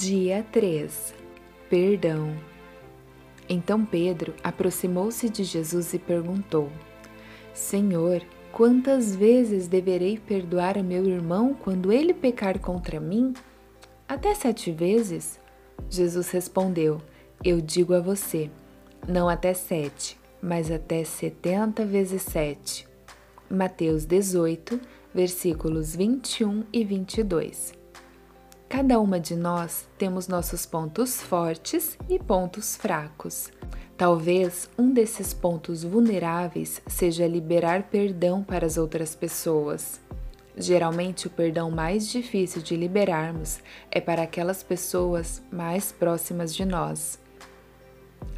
Dia 0.00 0.46
3 0.52 1.12
Perdão. 1.68 2.32
Então 3.48 3.84
Pedro 3.84 4.32
aproximou-se 4.44 5.28
de 5.28 5.42
Jesus 5.42 5.92
e 5.92 5.98
perguntou: 5.98 6.70
Senhor, 7.52 8.22
quantas 8.52 9.16
vezes 9.16 9.66
deverei 9.66 10.16
perdoar 10.16 10.78
a 10.78 10.84
meu 10.84 11.04
irmão 11.04 11.52
quando 11.52 11.90
ele 11.90 12.14
pecar 12.14 12.60
contra 12.60 13.00
mim? 13.00 13.34
Até 14.08 14.36
sete 14.36 14.70
vezes? 14.70 15.40
Jesus 15.90 16.30
respondeu: 16.30 17.00
Eu 17.44 17.60
digo 17.60 17.92
a 17.92 18.00
você, 18.00 18.48
não 19.08 19.28
até 19.28 19.52
sete, 19.52 20.16
mas 20.40 20.70
até 20.70 21.02
setenta 21.02 21.84
vezes 21.84 22.22
sete. 22.22 22.86
Mateus 23.50 24.04
18, 24.04 24.80
versículos 25.12 25.96
21 25.96 26.62
e 26.72 26.84
22. 26.84 27.77
Cada 28.68 29.00
uma 29.00 29.18
de 29.18 29.34
nós 29.34 29.88
temos 29.96 30.28
nossos 30.28 30.66
pontos 30.66 31.22
fortes 31.22 31.96
e 32.06 32.18
pontos 32.18 32.76
fracos. 32.76 33.50
Talvez 33.96 34.68
um 34.78 34.92
desses 34.92 35.32
pontos 35.32 35.82
vulneráveis 35.82 36.82
seja 36.86 37.26
liberar 37.26 37.84
perdão 37.84 38.44
para 38.44 38.66
as 38.66 38.76
outras 38.76 39.14
pessoas. 39.14 39.98
Geralmente, 40.54 41.26
o 41.26 41.30
perdão 41.30 41.70
mais 41.70 42.10
difícil 42.10 42.60
de 42.60 42.76
liberarmos 42.76 43.58
é 43.90 44.02
para 44.02 44.22
aquelas 44.22 44.62
pessoas 44.62 45.42
mais 45.50 45.90
próximas 45.90 46.54
de 46.54 46.66
nós. 46.66 47.18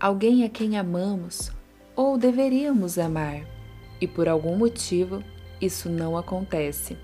Alguém 0.00 0.42
a 0.42 0.48
quem 0.48 0.78
amamos 0.78 1.52
ou 1.94 2.16
deveríamos 2.16 2.98
amar, 2.98 3.46
e 4.00 4.08
por 4.08 4.26
algum 4.26 4.56
motivo 4.56 5.22
isso 5.60 5.90
não 5.90 6.16
acontece. 6.16 6.96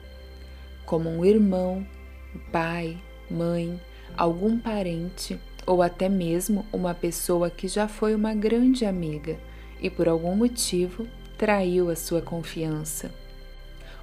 Como 0.86 1.08
um 1.10 1.24
irmão, 1.24 1.86
um 2.34 2.50
pai, 2.50 2.98
mãe, 3.30 3.80
algum 4.16 4.58
parente 4.58 5.38
ou 5.66 5.82
até 5.82 6.08
mesmo 6.08 6.66
uma 6.72 6.94
pessoa 6.94 7.50
que 7.50 7.68
já 7.68 7.86
foi 7.86 8.14
uma 8.14 8.34
grande 8.34 8.84
amiga 8.84 9.38
e 9.80 9.88
por 9.88 10.08
algum 10.08 10.34
motivo 10.34 11.06
traiu 11.38 11.88
a 11.90 11.96
sua 11.96 12.20
confiança. 12.20 13.10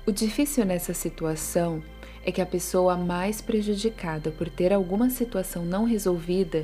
O 0.06 0.12
difícil 0.12 0.66
nessa 0.66 0.94
situação 0.94 1.84
é 2.26 2.32
que 2.32 2.42
a 2.42 2.46
pessoa 2.46 2.98
mais 2.98 3.42
prejudicada 3.42 4.32
por 4.32 4.50
ter 4.50 4.74
alguma 4.74 5.10
situação 5.10 5.66
não 5.66 5.86
resolvida, 5.86 6.64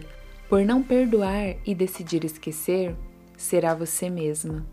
por 0.50 0.64
não 0.66 0.82
perdoar 0.82 1.56
e 1.66 1.76
decidir 1.76 2.24
esquecer, 2.24 2.96
será 3.38 3.76
você 3.76 4.10
mesma. 4.10 4.66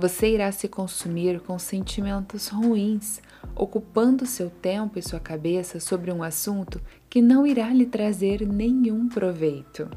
Você 0.00 0.32
irá 0.32 0.50
se 0.50 0.66
consumir 0.66 1.40
com 1.40 1.58
sentimentos 1.58 2.48
ruins, 2.48 3.20
ocupando 3.54 4.24
seu 4.24 4.48
tempo 4.48 4.98
e 4.98 5.02
sua 5.02 5.20
cabeça 5.20 5.78
sobre 5.78 6.10
um 6.10 6.22
assunto 6.22 6.80
que 7.10 7.20
não 7.20 7.46
irá 7.46 7.68
lhe 7.68 7.84
trazer 7.84 8.40
nenhum 8.48 9.10
proveito. 9.10 9.90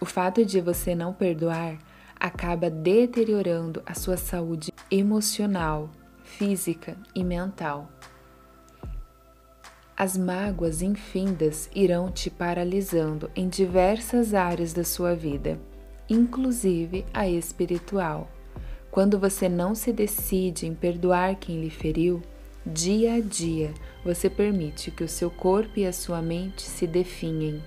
O 0.00 0.04
fato 0.04 0.44
de 0.44 0.60
você 0.60 0.94
não 0.94 1.12
perdoar 1.12 1.78
acaba 2.14 2.70
deteriorando 2.70 3.82
a 3.84 3.92
sua 3.92 4.16
saúde 4.16 4.72
emocional, 4.88 5.90
física 6.22 6.96
e 7.12 7.24
mental. 7.24 7.90
As 9.96 10.16
mágoas 10.16 10.80
infindas 10.80 11.68
irão 11.74 12.08
te 12.08 12.30
paralisando 12.30 13.28
em 13.34 13.48
diversas 13.48 14.32
áreas 14.32 14.72
da 14.72 14.84
sua 14.84 15.12
vida, 15.16 15.58
inclusive 16.08 17.04
a 17.12 17.28
espiritual. 17.28 18.37
Quando 18.98 19.16
você 19.16 19.48
não 19.48 19.76
se 19.76 19.92
decide 19.92 20.66
em 20.66 20.74
perdoar 20.74 21.36
quem 21.36 21.60
lhe 21.60 21.70
feriu, 21.70 22.20
dia 22.66 23.14
a 23.14 23.20
dia 23.20 23.72
você 24.04 24.28
permite 24.28 24.90
que 24.90 25.04
o 25.04 25.08
seu 25.08 25.30
corpo 25.30 25.78
e 25.78 25.86
a 25.86 25.92
sua 25.92 26.20
mente 26.20 26.62
se 26.62 26.84
definhem. 26.84 27.62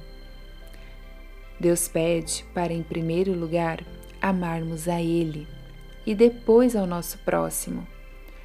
Deus 1.58 1.88
pede 1.88 2.44
para, 2.54 2.74
em 2.74 2.84
primeiro 2.84 3.32
lugar, 3.32 3.82
amarmos 4.22 4.90
a 4.90 5.02
Ele 5.02 5.48
e 6.06 6.14
depois 6.14 6.76
ao 6.76 6.86
nosso 6.86 7.18
próximo. 7.20 7.88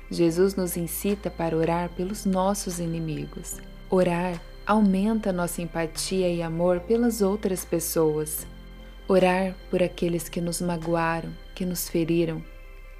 Jesus 0.09 0.55
nos 0.55 0.77
incita 0.77 1.29
para 1.29 1.57
orar 1.57 1.89
pelos 1.89 2.25
nossos 2.25 2.79
inimigos. 2.79 3.57
Orar 3.91 4.41
aumenta 4.65 5.33
nossa 5.33 5.61
empatia 5.61 6.29
e 6.29 6.41
amor 6.41 6.79
pelas 6.79 7.21
outras 7.21 7.65
pessoas. 7.65 8.47
Orar 9.09 9.57
por 9.73 9.83
aqueles 9.83 10.29
que 10.29 10.41
nos 10.41 10.61
magoaram, 10.61 11.33
que 11.53 11.67
nos 11.67 11.89
feriram, 11.89 12.41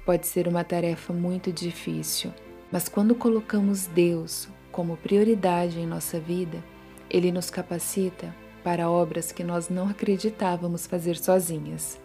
pode 0.07 0.25
ser 0.25 0.47
uma 0.47 0.63
tarefa 0.63 1.11
muito 1.11 1.51
difícil, 1.51 2.33
mas 2.71 2.87
quando 2.87 3.13
colocamos 3.13 3.87
Deus 3.87 4.47
como 4.71 4.95
prioridade 4.95 5.81
em 5.81 5.85
nossa 5.85 6.17
vida, 6.17 6.63
Ele 7.09 7.29
nos 7.29 7.49
capacita 7.49 8.33
para 8.63 8.89
obras 8.89 9.33
que 9.33 9.43
nós 9.43 9.67
não 9.67 9.89
acreditávamos 9.89 10.87
fazer 10.87 11.17
sozinhas. 11.17 11.99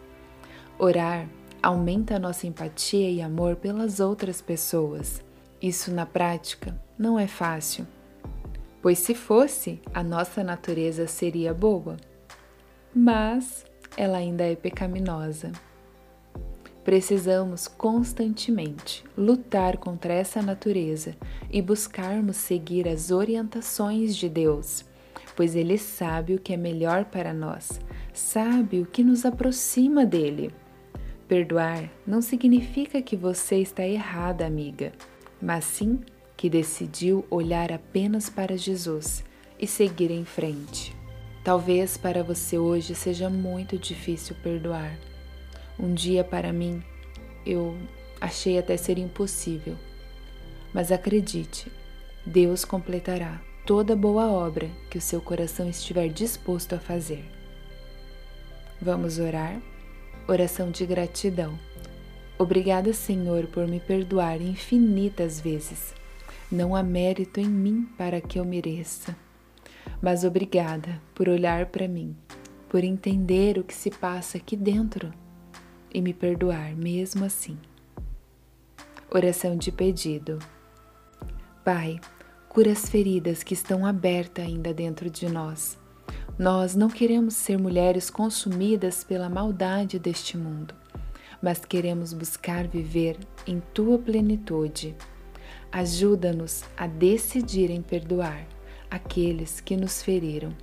Orar 0.81 1.29
aumenta 1.63 2.17
a 2.17 2.19
nossa 2.19 2.45
empatia 2.45 3.09
e 3.09 3.23
amor 3.23 3.55
pelas 3.55 4.01
outras 4.01 4.43
pessoas. 4.43 5.23
Isso 5.61 5.93
na 5.93 6.05
prática 6.05 6.77
não 6.99 7.17
é 7.17 7.29
fácil, 7.29 7.87
pois 8.83 8.99
se 8.99 9.15
fosse, 9.15 9.81
a 9.95 10.03
nossa 10.03 10.43
natureza 10.43 11.07
seria 11.07 11.55
boa, 11.55 11.97
mas 12.93 13.65
ela 13.97 14.19
ainda 14.19 14.43
é 14.43 14.57
pecaminosa. 14.57 15.53
Precisamos 16.85 17.69
constantemente 17.69 19.05
lutar 19.17 19.77
contra 19.77 20.13
essa 20.13 20.43
natureza 20.43 21.17
e 21.49 21.63
buscarmos 21.63 22.37
seguir 22.37 22.89
as 22.89 23.13
orientações 23.13 24.17
de 24.17 24.29
Deus, 24.29 24.85
pois 25.37 25.55
Ele 25.55 25.79
sabe 25.79 26.35
o 26.35 26.41
que 26.41 26.53
é 26.53 26.57
melhor 26.57 27.05
para 27.05 27.33
nós, 27.33 27.81
sabe 28.13 28.81
o 28.81 28.87
que 28.87 29.05
nos 29.05 29.25
aproxima 29.25 30.05
dele. 30.05 30.53
Perdoar 31.29 31.89
não 32.05 32.21
significa 32.21 33.01
que 33.01 33.17
você 33.17 33.57
está 33.59 33.87
errada, 33.87 34.45
amiga, 34.45 34.93
mas 35.41 35.65
sim 35.65 36.01
que 36.37 36.51
decidiu 36.51 37.25
olhar 37.31 37.71
apenas 37.71 38.29
para 38.29 38.57
Jesus 38.57 39.25
e 39.57 39.69
seguir 39.69 40.11
em 40.11 40.25
frente. 40.25 40.93
Talvez 41.45 41.97
para 41.97 42.25
você 42.25 42.59
hoje 42.59 42.93
seja 42.97 43.31
muito 43.31 43.79
difícil 43.79 44.35
perdoar 44.43 44.99
um 45.83 45.93
dia 45.93 46.23
para 46.23 46.53
mim 46.53 46.81
eu 47.45 47.77
achei 48.21 48.57
até 48.57 48.77
ser 48.77 48.99
impossível. 48.99 49.77
Mas 50.73 50.93
acredite, 50.93 51.71
Deus 52.25 52.65
completará 52.65 53.43
toda 53.67 53.97
boa 53.97 54.31
obra 54.31 54.71
que 54.89 54.97
o 54.97 55.01
seu 55.01 55.21
coração 55.21 55.69
estiver 55.69 56.09
disposto 56.09 56.75
a 56.75 56.79
fazer. 56.79 57.25
Vamos 58.81 59.19
orar? 59.19 59.61
Oração 60.29 60.71
de 60.71 60.87
gratidão. 60.87 61.59
Obrigada, 62.39 62.93
Senhor, 62.93 63.49
por 63.49 63.67
me 63.67 63.81
perdoar 63.81 64.41
infinitas 64.41 65.41
vezes. 65.41 65.95
Não 66.51 66.77
há 66.77 66.83
mérito 66.83 67.41
em 67.41 67.49
mim 67.49 67.89
para 67.99 68.21
que 68.21 68.39
eu 68.39 68.45
mereça. 68.45 69.17
Mas 70.01 70.23
obrigada 70.23 71.01
por 71.13 71.29
olhar 71.29 71.67
para 71.67 71.89
mim, 71.89 72.17
por 72.69 72.85
entender 72.85 73.59
o 73.59 73.65
que 73.65 73.75
se 73.75 73.91
passa 73.91 74.39
aqui 74.39 74.57
dentro 74.57 75.13
e 75.93 76.01
me 76.01 76.15
perdoar 76.15 76.75
mesmo 76.75 77.25
assim. 77.25 77.59
Oração 79.11 79.57
de 79.57 79.71
pedido. 79.71 80.39
Pai, 81.65 82.01
cura 82.49 82.73
as 82.73 82.89
feridas 82.89 83.43
que 83.43 83.55
estão 83.55 83.85
abertas 83.85 84.45
ainda 84.45 84.73
dentro 84.73 85.11
de 85.11 85.29
nós. 85.29 85.79
Nós 86.39 86.75
não 86.75 86.89
queremos 86.89 87.35
ser 87.35 87.59
mulheres 87.59 88.09
consumidas 88.09 89.05
pela 89.05 89.29
maldade 89.29 89.99
deste 89.99 90.37
mundo, 90.37 90.75
mas 91.43 91.65
queremos 91.65 92.13
buscar 92.13 92.67
viver 92.67 93.19
em 93.47 93.61
tua 93.75 93.99
plenitude. 93.99 94.97
Ajuda-nos 95.71 96.65
a 96.77 96.87
decidir 96.87 97.71
em 97.71 97.83
perdoar 97.83 98.47
aqueles 98.91 99.61
que 99.61 99.77
nos 99.77 100.03
feriram 100.03 100.55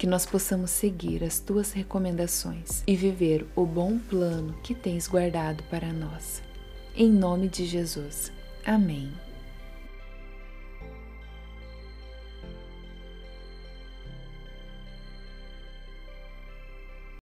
que 0.00 0.06
nós 0.06 0.24
possamos 0.24 0.70
seguir 0.70 1.22
as 1.22 1.40
tuas 1.40 1.72
recomendações 1.72 2.82
e 2.86 2.96
viver 2.96 3.46
o 3.54 3.66
bom 3.66 3.98
plano 3.98 4.54
que 4.62 4.74
tens 4.74 5.06
guardado 5.06 5.62
para 5.64 5.92
nós. 5.92 6.42
Em 6.96 7.10
nome 7.10 7.50
de 7.50 7.66
Jesus. 7.66 8.32
Amém. 8.64 9.12